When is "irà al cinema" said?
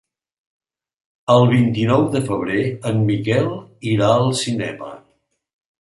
3.95-4.95